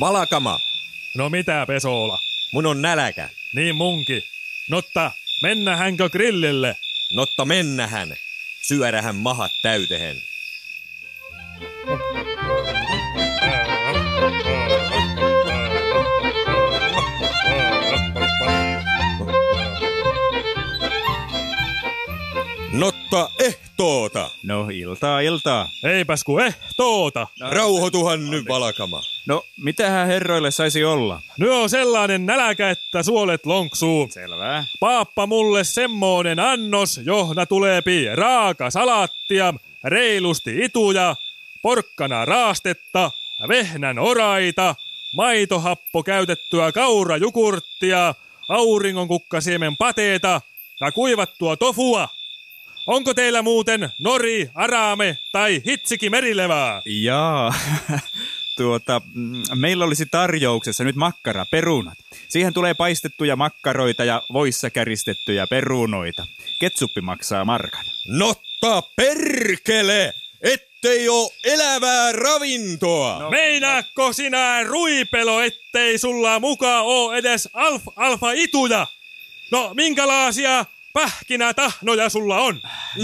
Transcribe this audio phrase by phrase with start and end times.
[0.00, 0.60] Valakama,
[1.14, 2.18] No mitä, Pesola?
[2.52, 3.28] mun on näläkä.
[3.54, 4.24] Niin munki.
[4.70, 6.76] Notta, mennähänkö grillille?
[7.12, 8.16] Notta mennähän.
[8.62, 10.16] Syödähän mahat täytehen.
[22.72, 23.30] Notta
[23.78, 24.30] ehtoota.
[24.42, 25.68] No iltaa, iltaa.
[25.84, 27.26] Eipäs ku ehtoota.
[27.50, 29.02] Rauhoituhan nyt, Valakama.
[29.26, 31.22] No, mitähän herroille saisi olla?
[31.38, 34.08] Nyt on sellainen näläkä, että suolet lonksuu.
[34.10, 34.64] Selvää.
[34.80, 41.16] Paappa mulle semmoinen annos, johna tuleepi raaka salaattia, reilusti ituja,
[41.62, 43.10] porkkana raastetta,
[43.48, 44.74] vehnän oraita,
[45.14, 48.14] maitohappo käytettyä kaurajukurttia,
[48.48, 50.40] auringonkukkasiemen pateeta
[50.80, 52.08] ja kuivattua tofua.
[52.88, 56.82] Onko teillä muuten nori, araame tai hitsiki merilevää?
[56.84, 57.54] Jaa,
[58.58, 61.98] tuota, mm, meillä olisi tarjouksessa nyt makkara, perunat.
[62.28, 66.26] Siihen tulee paistettuja makkaroita ja voissa käristettyjä perunoita.
[66.60, 67.84] Ketsuppi maksaa markan.
[68.06, 73.18] Notta perkele, ettei oo elävää ravintoa.
[73.18, 73.30] No.
[73.30, 78.86] Meinaakko sinä ruipelo, ettei sulla muka oo edes alf alfa ituja?
[79.52, 80.64] No, minkälaisia
[81.02, 82.60] pähkinätahnoja sulla on?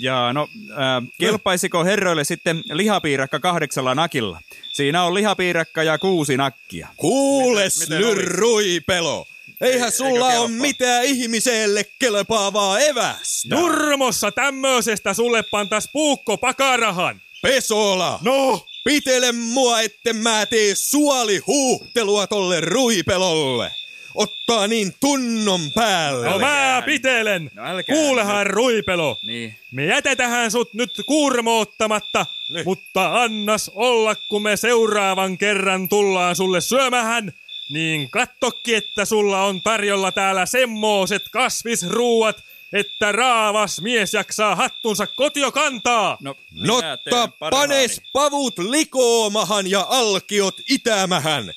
[0.00, 0.76] Ja no, äh,
[1.20, 4.40] kelpaisiko herroille sitten lihapiirakka kahdeksalla nakilla?
[4.72, 6.88] Siinä on lihapiirakka ja kuusi nakkia.
[6.96, 9.26] Kuules Miten- miten.
[9.60, 10.48] Eihän Ei- sulla kelpaa?
[10.48, 13.54] mitään ihmiselle kelpaavaa evästä.
[13.54, 17.20] Nurmossa tämmöisestä sulle pantas puukko pakarahan.
[17.42, 23.72] Pesola, No, pitele mua, etten mä tee suolihuhtelua tolle ruipelolle.
[24.16, 26.30] Ottaa niin tunnon päälle.
[26.30, 27.50] no mä pitelen.
[27.54, 29.18] No älkää Kuulehan ruipelo.
[29.22, 29.54] Niin.
[29.72, 32.64] Me jätetähän sut nyt kuurmoottamatta, Niin.
[32.64, 37.32] mutta annas olla, kun me seuraavan kerran tullaan sulle syömähän.
[37.70, 42.36] Niin kattokki, että sulla on tarjolla täällä semmooset kasvisruuat,
[42.72, 46.16] että raavas mies jaksaa hattunsa kotio kantaa.
[46.20, 51.52] No, Notta panes pavut likoomahan ja alkiot itämähän.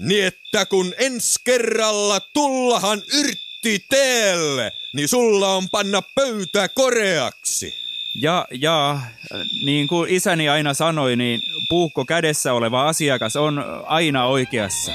[0.00, 7.74] Niin että kun ens kerralla tullahan yrtti teelle, niin sulla on panna pöytä koreaksi.
[8.14, 9.00] Ja, ja
[9.64, 14.92] niin kuin isäni aina sanoi, niin puukko kädessä oleva asiakas on aina oikeassa.